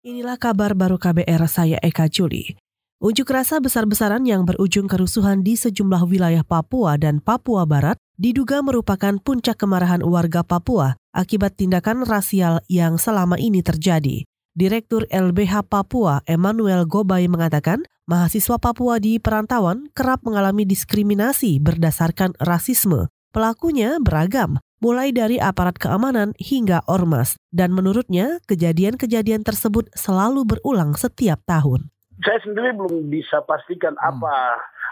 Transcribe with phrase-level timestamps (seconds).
[0.00, 2.56] Inilah kabar baru KBR saya Eka Juli.
[3.04, 9.20] Unjuk rasa besar-besaran yang berujung kerusuhan di sejumlah wilayah Papua dan Papua Barat diduga merupakan
[9.20, 14.24] puncak kemarahan warga Papua akibat tindakan rasial yang selama ini terjadi.
[14.56, 23.12] Direktur LBH Papua Emmanuel Gobay mengatakan, mahasiswa Papua di perantauan kerap mengalami diskriminasi berdasarkan rasisme.
[23.30, 27.38] Pelakunya beragam, mulai dari aparat keamanan hingga ormas.
[27.54, 31.94] Dan menurutnya, kejadian-kejadian tersebut selalu berulang setiap tahun.
[32.26, 34.02] Saya sendiri belum bisa pastikan hmm.
[34.02, 34.34] apa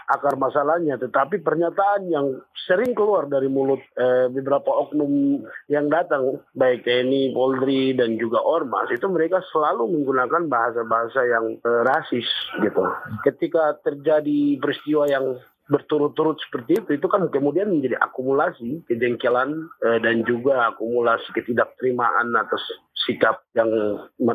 [0.09, 6.87] akar masalahnya, tetapi pernyataan yang sering keluar dari mulut eh, beberapa oknum yang datang, baik
[6.87, 12.25] TNI, Polri, dan juga Ormas, itu mereka selalu menggunakan bahasa-bahasa yang eh, rasis
[12.57, 12.81] gitu.
[13.21, 15.37] Ketika terjadi peristiwa yang
[15.69, 22.59] berturut-turut seperti itu itu kan kemudian menjadi akumulasi kejengkelan eh, dan juga akumulasi ketidakterimaan atas
[23.05, 23.69] sikap yang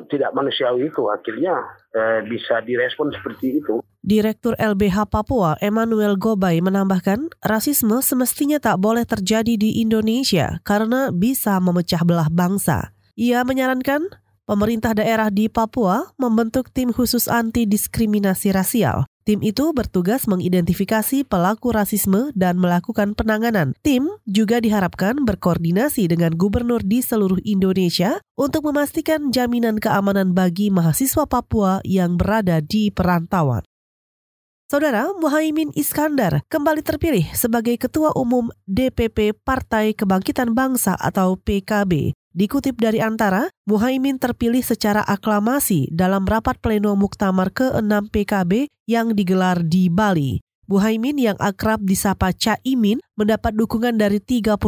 [0.09, 1.59] tidak manusiawi itu akhirnya
[1.93, 3.83] eh, bisa direspon seperti itu.
[4.05, 11.57] Direktur LBH Papua Emmanuel Gobay menambahkan, rasisme semestinya tak boleh terjadi di Indonesia karena bisa
[11.59, 12.93] memecah belah bangsa.
[13.17, 14.13] Ia menyarankan
[14.45, 21.73] pemerintah daerah di Papua membentuk tim khusus anti diskriminasi rasial Tim itu bertugas mengidentifikasi pelaku
[21.73, 23.73] rasisme dan melakukan penanganan.
[23.81, 31.25] Tim juga diharapkan berkoordinasi dengan gubernur di seluruh Indonesia untuk memastikan jaminan keamanan bagi mahasiswa
[31.25, 33.65] Papua yang berada di perantauan.
[34.69, 42.13] Saudara Muhaimin Iskandar kembali terpilih sebagai Ketua Umum DPP Partai Kebangkitan Bangsa atau PKB.
[42.35, 49.63] Dikutip dari Antara, Muhaimin terpilih secara aklamasi dalam rapat pleno Muktamar ke-6 PKB yang digelar
[49.63, 50.43] di Bali.
[50.67, 54.59] Muhaimin yang akrab disapa Caimin mendapat dukungan dari 34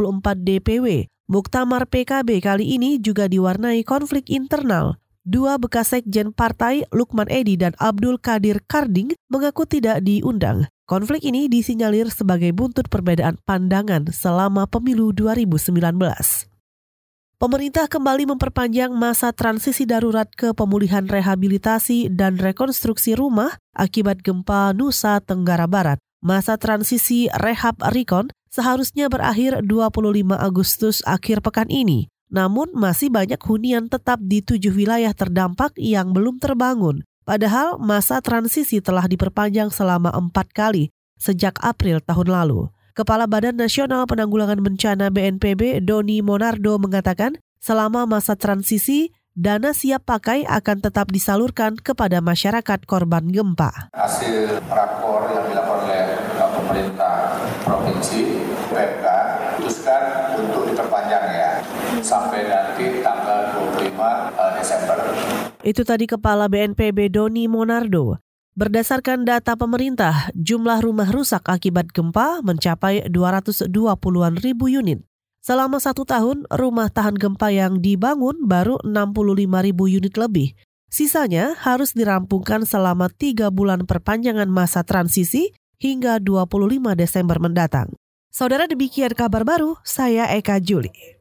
[0.46, 1.10] DPW.
[1.26, 5.02] Muktamar PKB kali ini juga diwarnai konflik internal.
[5.26, 10.70] Dua bekas sekjen partai, Lukman Edi dan Abdul Kadir Karding, mengaku tidak diundang.
[10.86, 16.55] Konflik ini disinyalir sebagai buntut perbedaan pandangan selama pemilu 2019.
[17.36, 25.20] Pemerintah kembali memperpanjang masa transisi darurat ke pemulihan rehabilitasi dan rekonstruksi rumah akibat gempa Nusa
[25.20, 26.00] Tenggara Barat.
[26.24, 32.08] Masa transisi rehab Rikon seharusnya berakhir 25 Agustus akhir pekan ini.
[32.32, 37.04] Namun masih banyak hunian tetap di tujuh wilayah terdampak yang belum terbangun.
[37.28, 40.88] Padahal masa transisi telah diperpanjang selama empat kali
[41.20, 42.72] sejak April tahun lalu.
[42.96, 50.48] Kepala Badan Nasional Penanggulangan Bencana BNPB Doni Monardo mengatakan, selama masa transisi, dana siap pakai
[50.48, 53.92] akan tetap disalurkan kepada masyarakat korban gempa.
[53.92, 57.36] Hasil rakor yang dilakukan oleh pemerintah
[57.68, 58.40] provinsi,
[58.72, 59.04] PMK,
[59.60, 60.02] putuskan
[60.40, 61.52] untuk diperpanjang ya,
[62.00, 64.96] sampai nanti tanggal 25 eh, Desember.
[65.60, 68.24] Itu tadi Kepala BNPB Doni Monardo.
[68.56, 75.04] Berdasarkan data pemerintah, jumlah rumah rusak akibat gempa mencapai 220-an ribu unit.
[75.44, 80.56] Selama satu tahun, rumah tahan gempa yang dibangun baru 65 ribu unit lebih.
[80.88, 87.92] Sisanya harus dirampungkan selama tiga bulan perpanjangan masa transisi hingga 25 Desember mendatang.
[88.32, 91.15] Saudara demikian kabar baru, saya Eka Juli.